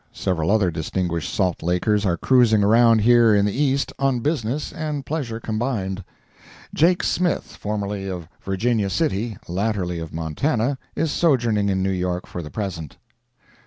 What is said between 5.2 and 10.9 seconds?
combined. Jake Smith, formerly of Virginia City, latterly of Montana,